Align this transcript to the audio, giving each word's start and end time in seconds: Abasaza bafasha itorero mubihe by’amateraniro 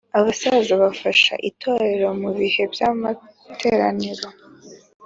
Abasaza 0.17 0.73
bafasha 0.83 1.33
itorero 1.49 2.07
mubihe 2.21 2.63
by’amateraniro 2.73 4.27